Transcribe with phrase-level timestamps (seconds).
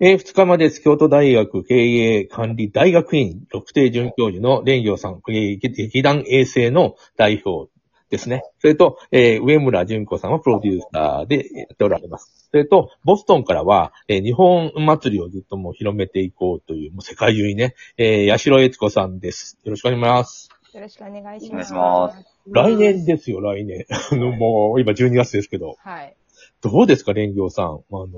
[0.00, 7.70] えー、2日まで京都大学経営管理大学院特定准教授の蓮行さん、えー、劇団衛星の代表
[8.08, 8.44] ですね。
[8.60, 12.48] それと、えー、上村淳子さんはプロデューサーでやっておられます。
[12.50, 19.58] それと、ボストンからは、えー、日本祭りをずっともう広めていこうという、もう世界中にね、えー、八代悦子さんです。
[19.64, 20.48] よろしくお願いします。
[20.74, 21.74] よろしくお願いします。
[21.74, 22.24] お願いします。
[22.46, 23.84] 来年ですよ、来年。
[24.12, 25.74] あの、もう、今12月ですけど。
[25.78, 26.14] はい。
[26.62, 27.66] どうですか、蓮行さん。
[27.66, 28.08] あの、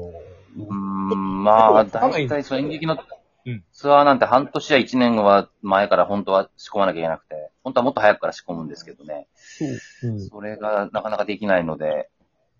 [0.56, 2.98] うん、まあ、大体その演劇の
[3.72, 9.28] ツアーなんて半年や1年は前から本当は仕込まなきゃいけなくて、本当はもっと早くから仕込むんですけどね。
[10.02, 12.10] うん、それがなかなかできないので、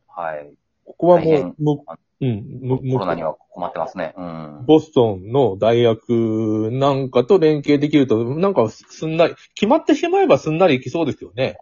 [0.08, 0.52] はい。
[0.84, 1.84] ここはも
[2.20, 4.14] う、うん、コロナには困ってますね。
[4.16, 4.64] うん。
[4.66, 11.56] ボストンの大学なんかと連携できると、なんかすんなり、決まってしまえばすんなりいきそうですよね。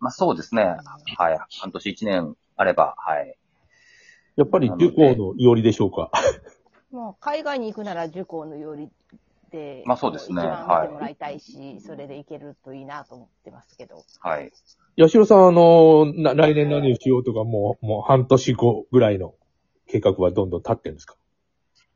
[0.00, 0.62] まあそうですね。
[1.16, 1.38] はい。
[1.60, 3.36] 半年1年あれば、はい。
[4.36, 6.10] やっぱりデュコーのよりでしょうか？
[6.90, 8.88] もう海外に行くなら受講のより
[9.50, 10.42] で、まあそうですね。
[10.42, 14.02] 一番見てもらいたいし、はい、それで行けるといいなと思ってますけど。
[14.20, 14.52] はい。
[14.98, 19.34] 八代さん、あの、来年何をしようとか、もう、もう半年後ぐらいの
[19.86, 21.16] 計画はどんどん立ってるんですか？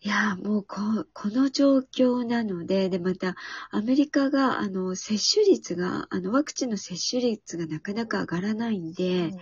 [0.01, 0.77] いや、もうこ、
[1.13, 3.35] この状況なので、で、また、
[3.71, 9.33] アメリカが、あの、接種率が、あの、ワクチンの接種率がなかなか上がらないんで、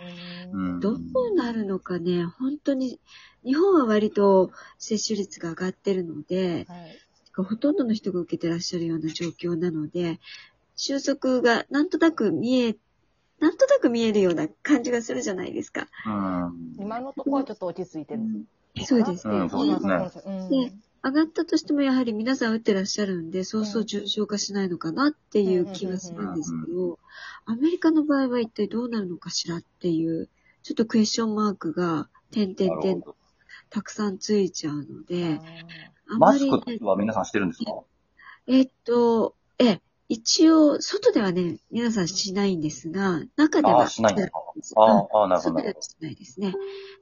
[0.80, 2.98] どうなるのかね、本当に、
[3.44, 6.98] 日本は割と接種率が上がってるので、はい、
[7.34, 10.20] ほとんどの人が受けてらっしゃるような状況なので、
[10.74, 12.76] 収束がなんとなく見え、
[13.40, 15.86] なんとなく見えるような感じがするじゃないですか。
[16.78, 18.22] 今のところはちょっと落ち着いてる。
[18.84, 19.48] そうですね。
[19.48, 19.98] そうですね。
[20.50, 20.72] で、
[21.04, 26.98] 上がったとしてもやはり皆さん打ってらっしゃるんで、そうそう重症化しないのかなっていう気はするんですけど、
[27.46, 30.28] アメリカの場合は一体どうなるのかしらっていう、
[30.62, 33.02] ちょっとクエスチョンマークが、点々点
[33.70, 35.40] たくさんついちゃうので、
[36.08, 37.72] あまり、マスクは皆さんしてるんですか？
[38.48, 44.30] えっと、え、一応、外ではね、皆さんしないんですが、中ではしないんで
[44.62, 45.56] すかああ、なるほど。
[45.56, 46.54] 外ではしないですね。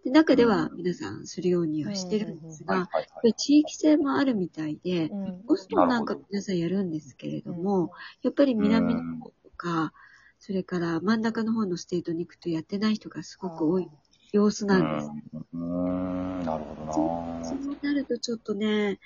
[0.05, 2.89] で中では皆さんするようにはしてるんですが、
[3.37, 5.11] 地域性もあるみたいで、
[5.47, 7.91] ボストンなんか皆さんやるんですけれども、
[8.23, 9.93] やっぱり南の方とか、
[10.39, 13.89] それから真ん中の方の state に行くとやってない人がすごく多い
[14.33, 15.11] 様子なんです。
[15.53, 17.45] うん、なるほどな。
[17.45, 18.99] そうなるとちょっとね、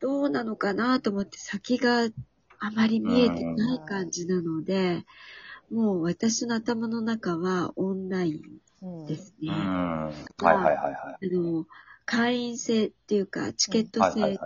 [0.00, 2.08] どうなのかなと思って先が
[2.66, 5.04] あまり見えてない感じなので、
[5.70, 8.42] もう私の頭の中はオンライ
[8.82, 9.50] ンですね。
[9.50, 10.10] は
[10.42, 11.26] いはいはいはい。
[11.30, 11.66] あの、
[12.06, 14.38] 会員制っていうか、チケット制で、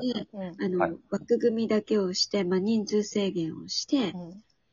[0.60, 4.14] あの、枠組みだけをして、まあ、人数制限をして、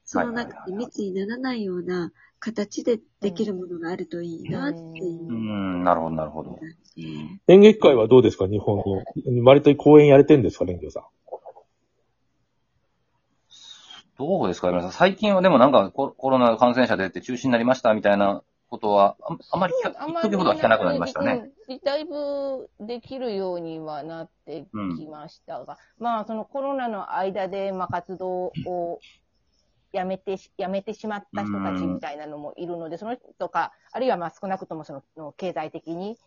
[0.06, 5.28] その中で密にならないような形でできるものがあるといいなっていう。
[5.28, 6.60] うん、なるほど、なるほど。
[7.48, 8.48] 演劇界はどうですか？
[8.48, 9.44] 日本の。
[9.44, 10.66] 割と公演やれてるんですか？
[10.66, 11.04] 蓮京さん。
[14.18, 14.92] どうですか皆さん。
[14.92, 21.50] 最近はでもなんかコロナ感染者出て中止になりましたみたいなことは、ああまり、一時ほどは聞かなくなりましたね。
[21.84, 24.66] だいぶできるようにはなって
[24.98, 29.00] きましたが、うん、まあそのコロナの間で、まあ活動を
[29.92, 36.18] やめて、やめてしまった人たちみたいなのもいるので、その人とか、あるいはまあ少なくともその経済的に、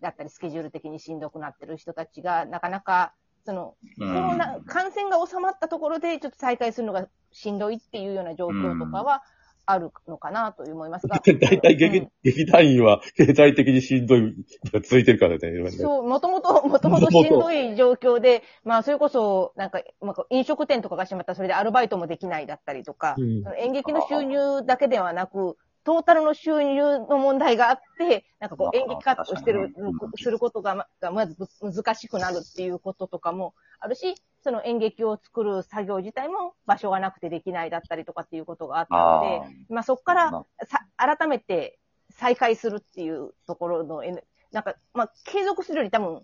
[0.00, 3.12] だったりスケジュール的にしんどくなってる人たちが、なかなか
[3.46, 9.22] その、コロナ、感染が収まったところで、ちょっと再開するのがしんどいっていうような状況とかは、
[9.68, 11.20] あるのかなと思いますが。
[11.26, 14.32] 大体劇、うん、劇団員は経済的にしんどい
[14.72, 15.70] が続いてるからね。
[15.72, 29.72] そう、もともと、もともとしんどい状況で、まあ、それこそ、なんか、まあ、飲食店とかが閉まったらそれでアルバイトもできないだったりとか、うん、演劇の収入だけではなく、トータルの収入の問題があって、なんかこう演劇活動してる、
[30.20, 41.78] することがまず難しくなるっていうこととかもあるし、その演劇を作る作業自体も場所がなくてできないだったりとかっていうことがあったので、まあそこからさ改めて
[42.10, 44.02] 再開するっていうところの、
[44.50, 46.22] なんか、まあ継続するより多分、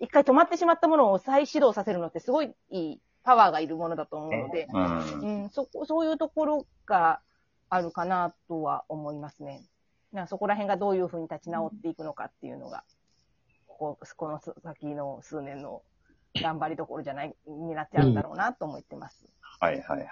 [0.00, 7.20] 一回止まってしまったものを再始動させるのってすごいいいパワーがいるものだと思うので、うん、うん、そそういうところが、
[7.68, 9.62] あるかなとは思いますね。
[10.12, 12.84] なそこら辺がどういうふうに立ち直っていくのかっていうのが、
[13.66, 15.82] ここの先の数年の
[16.40, 19.24] 頑張りどころじゃない、になっちゃうんだろうなと思ってます。
[19.24, 20.06] うん、はいはいはい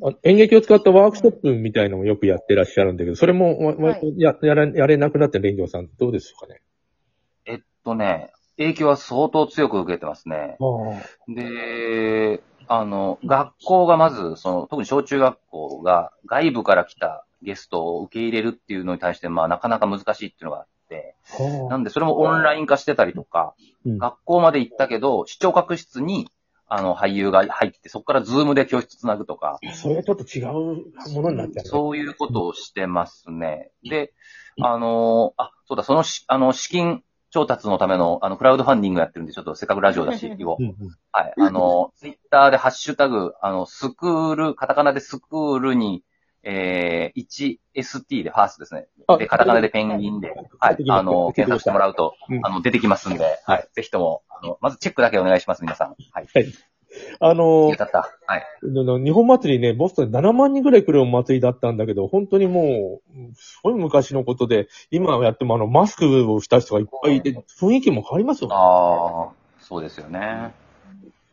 [0.00, 0.18] はい。
[0.22, 6.60] 演劇を使ったワークショップみたいのもよくやってらっしゃるんだけど、それも、はい、ややれやれなくなって蓮行さん、どうですかね？
[7.44, 10.56] えっとね、影響は相当強く受けてますね。
[11.28, 21.14] で、あの、学校がまず、その、特に小中学校が外部から来たゲストを受け入れるっていうのに対して、まあ、なかなか難しいっていうのがあって、
[21.68, 23.54] なんでそれもオンライン化してたりとか、
[23.84, 26.30] 学校まで行ったけど、視聴覚室に、
[26.66, 29.58] あの、俳優が入って、そこから Zoom で教室つなぐとか。
[29.74, 30.44] それはちょっと違う
[31.14, 33.70] ものになっちゃう、そういうことをしてますね。
[33.88, 34.12] で、
[34.60, 37.02] あの、あ、そうだ、そのし、あの、資金
[37.34, 40.56] 調達のための、あの、クラウドファンディングやってるんで、ちょっとせっかくラジオだし、 言おう。
[41.10, 41.34] はい。
[41.36, 46.04] あの、ツイッターでハッシュタグ、あの、スクール、カタカナでスクールに、
[46.44, 48.86] えー、1ST でファーストですね。
[49.18, 50.76] で、カタカナでペンギンで、はい。
[50.88, 52.14] あの、検索してもらうと、
[52.44, 53.68] あの、出てきますんで、はい。
[53.72, 55.96] ぜひとも、あの、まずチェックだけお願いします、皆さん。
[56.12, 56.28] はい。
[57.20, 57.32] はい。
[57.32, 57.66] あの。
[57.68, 58.44] はい。
[58.62, 68.54] 日本祭りね、ボストンで7万人ぐらい来るお祭りだったんだけど、本当にもう、すごい昔のことで、今やってもあの、マスクをした人がいっぱいいて、雰囲気も変わりますよね。
[68.56, 70.54] ああ、そうですよね。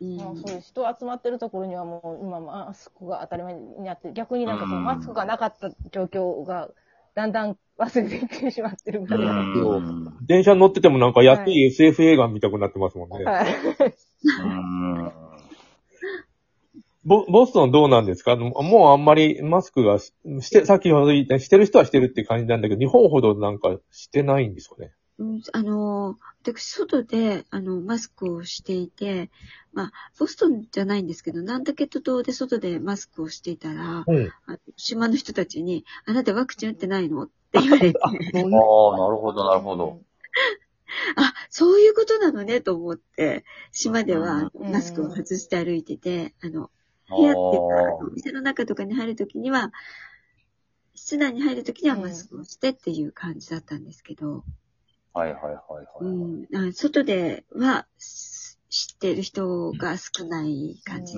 [0.00, 0.68] うん、そうです。
[0.68, 6.68] 人集まってるところにはもう、今マスクが当たり前になって、逆になんかそのマスクがなかった状況が、
[7.14, 9.46] だんだん忘れていってしまってるぐらい
[10.26, 13.24] 電車乗っててもなんかやっていい SF 映画見たくなってますもんね。
[13.24, 13.46] はい。
[17.04, 18.36] ボボストンどうなんですか？
[18.36, 20.12] もうあんまりマスクがし
[20.50, 24.92] て、さっきほど言ったしてる人はしてるって感じなんだけど、日本ほどなんかしてないんですかね？
[25.18, 29.30] うん、あの、私、外で、あの、マスクをしていて、
[29.72, 34.32] まあ、ボストンじゃないんですけど、ナンダケット島で外でマスクをしていたら、うん、
[34.76, 37.24] 島の人たちに、あなたワクチン打ってないの？
[37.24, 37.98] って言われて。
[38.02, 40.00] ああ、なるほど、なるほど。
[41.16, 46.70] あ、そういうことなのね、と思って、島ではマスクを外して歩いてて、あの、
[47.16, 49.72] 部屋っていうか、お店の中とかに入るときには、
[50.94, 54.44] 室内に入るときにはマスクをしてっていう感じだったんですけど。
[55.14, 55.86] はいはいはいはい。
[56.00, 61.14] うん、外では知ってる人が少ない感じ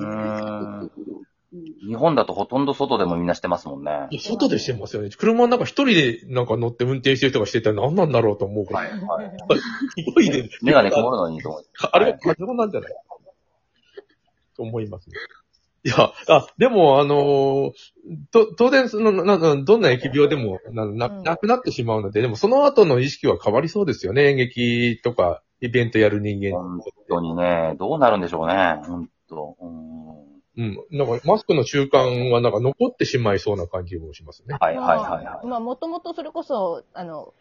[1.86, 4.08] 日本だとほとんど外でもみんなしてますもんね。
[4.10, 5.10] いや、外でしてますよね。
[5.10, 8.90] 車の中一人でなんか乗って運転してる人がしてたら何なんだろうと思うから。
[8.90, 9.36] はいはい。
[10.04, 10.50] すごいね。
[10.62, 11.68] メガネ曇るのにと思って。
[11.92, 12.12] あれ？
[12.14, 12.92] が過剰なんじゃない？
[14.56, 15.14] と思いますね。
[15.84, 17.72] いや、あ、でも、あのー、
[18.32, 24.30] と、当然、その、な、な、どんな疫病でもな、な、なくなってしまうので、でもその後の意識は変わりそうですよね。
[24.30, 26.58] 演劇とか、イベントやる人間。
[26.58, 28.80] 本当にね、どうなるんでしょうね。
[28.86, 29.56] 本当。
[29.60, 30.24] うん。
[30.56, 30.78] うん。
[30.90, 34.56] なんか、マスクの習慣はなんか残ってしまいそうな感じもしますね。
[34.58, 35.46] はいはいはい、はい。
[35.46, 37.34] まあ、もともとそれこそ、あの、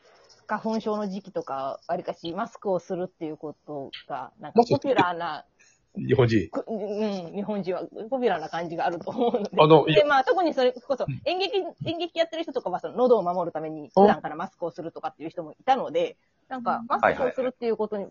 [0.48, 5.46] 花粉症の時期とか、わりかしマスクをするっていうことが、なんかポピュラーな
[5.96, 6.50] 日本人。
[6.68, 9.50] うん、日本人はポピュラーな感じがあると思うので。
[9.60, 16.18] あの、で、まあ、特にそれこそ、演劇、演劇やってる人とかは、その、喉を守るために、普段からマスクをするとかっていう人もいたので、
[16.50, 18.08] なんか、マスクをするっていうことに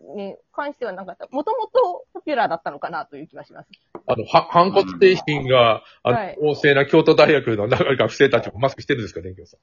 [0.53, 3.69] 関しては、なんか、もともとポピュラーだったのかなという気がします。
[4.07, 9.61] あの、は、反骨精神が、あの、旺盛な京都大学の学生たちもマスクしてるんですか、電気さん。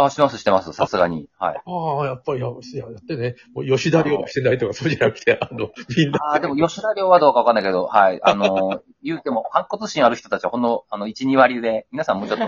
[0.00, 0.72] あ、してます、してます。
[0.72, 1.28] さすがに。
[1.40, 1.60] はい。
[1.66, 3.34] ああ、やっぱりや、やってね。
[3.52, 6.18] もう吉田亮がしてないとか、そうじゃなくて、あの、みんな。
[6.20, 8.20] ああ、でも吉田亮はどうかわかんないけど、はい。
[8.22, 12.46] あの、 言うても、反骨心ある人たちはほんの、あの、1、2割で、皆さんもうちょっと、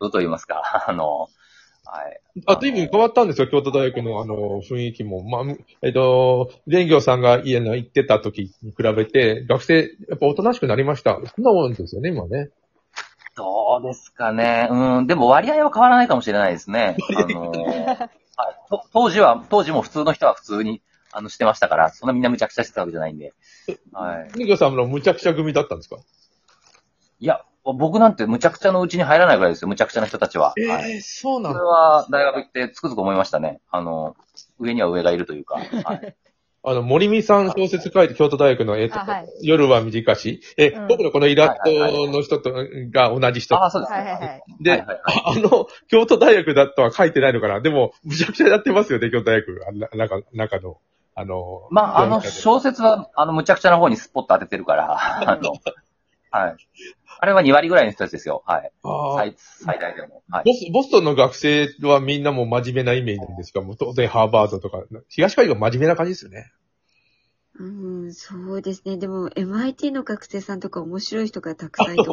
[0.00, 1.28] どうと言いますか、あの、
[1.84, 2.20] はい。
[2.46, 5.22] あ、随分変わったんですよ、京都大学のあの、雰囲気も。
[5.22, 11.20] まあ、えっと、蓮業さんが家の行ってた時に比べて、学生、やっぱおとなしくなりました。
[11.36, 12.50] そんなもんですよね、今ね。
[13.38, 14.68] どうですかね。
[14.68, 16.96] うん、でも割合は変わらないかもしれないですね。
[17.16, 18.08] あのー、はい、
[18.92, 20.82] 当時は、当時も普通の人は普通に、
[21.12, 23.32] あの、してましたから、そんなみんな無茶苦茶してたわけじゃないんで。
[23.92, 24.30] はい。
[24.34, 25.98] ニコさんの無茶苦茶組だったんですか？
[27.20, 30.54] いや、僕なんて無茶苦茶のうちに入らないぐらいですよ、無茶苦茶な人たちは。
[30.58, 33.60] ええーはい、そうなんそれは大学行ってつくづく思いましたね。
[33.70, 34.16] あの、
[34.58, 35.60] 上には上がいるというか。
[35.84, 36.16] はい。
[36.64, 40.40] あの、森美さん小説書いて、京都大学の、えっ、と、はい、夜は短し。
[40.56, 42.52] え、うん、僕のこのイラストの人と、
[42.90, 43.62] が同じ人。
[43.62, 43.92] あ、そうです。
[43.92, 44.42] はいはいはい。
[44.60, 47.60] で、はいはいはい、あの、京都大学だとは書いてないのかな。
[47.60, 49.96] でも、むちゃくちゃやってますよね、京都大学。
[49.96, 50.78] 中、中の。
[51.14, 54.94] あの、まあ、あの、小説は、あの、むちゃくちゃな方にスポット当ててるから、
[55.28, 55.52] あの、
[56.30, 56.56] はい。
[57.20, 58.42] あれは2割ぐらいの人たちですよ。
[58.46, 58.70] はい。
[59.16, 60.70] 最最大でも、はいボス。
[60.72, 63.60] ボストンの学生はみんなも真面目なイメージなんですか？
[63.60, 66.52] もう当然ハーバードとか、東海岸真面目な感じですよね。
[67.60, 68.98] うん、そうですね。
[68.98, 72.04] でも、MIT の学生さんとか面白い人がたくさんいる。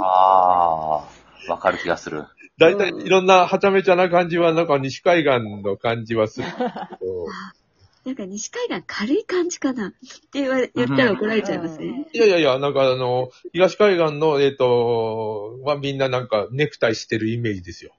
[0.00, 1.06] あ
[1.48, 2.24] あ、わかる気がする。
[2.56, 6.46] 大体、いろんなはちゃめちゃな感じは、なんか西海岸の感じはする
[8.04, 9.88] なんか西海岸軽い感じかな？
[9.88, 12.06] って言われ、言ったら怒られちゃいますね。
[12.12, 17.94] いやいやいや、なんかあの、東海岸の、えっ、ー、と、はみんななんかネクタイしてるイメージですよ。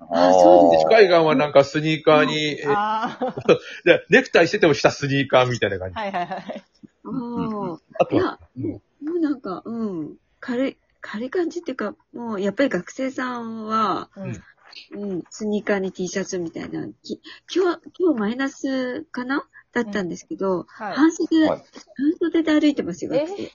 [0.00, 0.84] あそうです。
[0.84, 2.74] 西海岸はなんかスニーカーに、うん、
[3.84, 5.94] でネクタイしてても下スニーカーみたいな感じ。
[5.96, 6.64] はいはいはい。
[7.98, 8.80] あといや、も
[9.14, 14.42] うなんか、うん、軽い、軽い感じっていうか、もうやっぱり学生さんは、うん、
[14.92, 16.86] うん、スニーカーに T シャツみたいな。
[17.02, 17.20] き
[17.54, 19.46] 今日、今日マイナスかな？
[19.72, 21.64] だったんですけど、はい、半袖、はい、半
[22.18, 23.52] 袖で歩いてますよ、学生。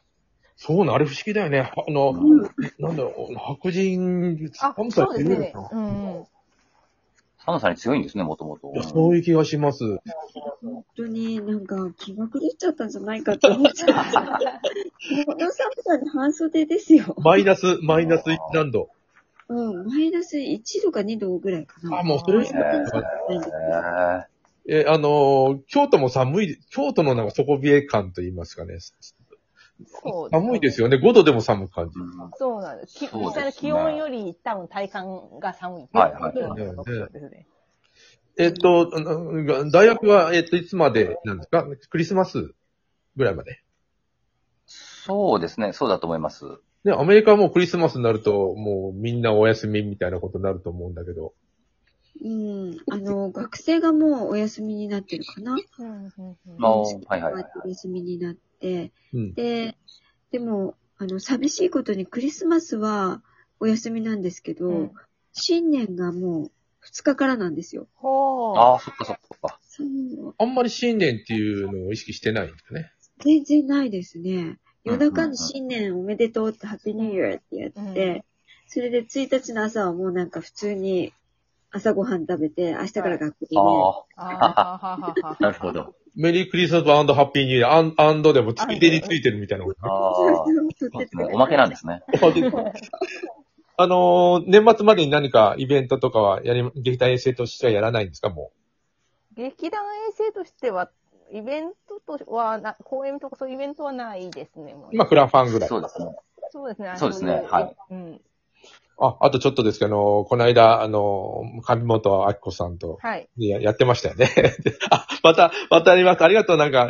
[0.56, 1.72] そうな、あれ不思議だよね。
[1.76, 2.42] あの、うん、
[2.80, 5.82] なんだろう、白人、寒さって言うのかな、う
[6.22, 6.26] ん
[7.46, 8.72] 寒さに強いんですね、もともと。
[8.84, 10.00] そういう気がします。
[10.62, 14.22] 本当になんか気が狂っちゃったんじゃないかって思っちゃった。
[15.26, 17.16] この寒さに半袖ですよ。
[17.18, 18.90] マイナス、マイナス何度
[19.54, 22.00] うん、マイナス1度か2度ぐらいかな。
[22.00, 22.84] あ、もうそれしかないん
[24.66, 28.80] え、あの京都も寒い、京都のなんか底冷え感と言いますかね。
[28.80, 30.98] そう寒いですよね。
[30.98, 32.06] 5度でも寒く感じる。
[32.38, 33.00] そうなんです。
[33.00, 35.88] 実際の気温より多分体感が寒い。
[35.92, 36.34] はいはい。
[38.38, 38.90] えっと、
[39.72, 41.68] 大学は、えっと、いつまでなんですか？
[41.90, 42.56] クリスマス
[43.16, 43.62] ぐらいまで。
[44.66, 45.74] そうですね。
[45.74, 46.46] そうだと思います。
[46.84, 51.34] ね、アメリカはもうクリスマスになると、もうみんなお休みみたいなことになると思うんだけど。
[52.24, 52.78] うん。
[52.90, 55.54] あの、学生がもうお休みになってるかな？
[55.54, 56.14] うん、うん、
[56.48, 56.62] うん。
[56.62, 57.46] はいはい。
[57.66, 59.78] お休みになって、うん、で、
[60.32, 63.24] でも、あの、寂しいことにクリスマスは
[63.60, 64.92] お休みなんですけど、うん、
[65.32, 66.52] 新年がもう
[66.86, 67.88] 2日からなんですよ。
[67.96, 69.60] ほああ、そっかそっか。
[70.38, 72.92] あんまり新年っていうのを意識してないんですね。
[73.24, 74.60] 全然ないですね。
[74.84, 78.26] 夜中に新年おめでとうってハッピーニューイヤーってやって、
[78.68, 81.14] それで1日の朝はもうなんか普通に
[81.72, 83.58] 朝ごはん食べて、明日から学校に、
[84.16, 84.38] あ
[84.82, 85.14] あ。
[85.40, 85.96] なるほど。
[86.16, 90.46] メリークリスマスハッピーニューイヤー、アンドでもつき手についてるみたいなこと、ああ。
[91.34, 92.04] おまけなんですね。
[93.76, 98.52] あのー、年末までに何かイベントとかはやり、劇団衛星としてはやらないんですか、も
[99.36, 99.36] う？
[99.36, 100.92] 劇団衛星としては、
[101.34, 104.76] イベントとはな、公演とかそういうイベントはないですね。
[104.76, 105.70] もう今、クラファンぐらい。
[105.70, 106.16] そうですね。
[106.52, 106.94] そうですね。
[106.96, 107.44] そうですね。
[107.50, 107.76] はい。
[107.90, 108.22] うん。
[109.00, 113.28] あ、あとちょっとですけど、この間、あの、上本明子さんと、はい。
[113.38, 114.30] ややってましたよね。
[114.92, 116.24] あ、また、またあります。
[116.24, 116.82] ありがとう、なんか、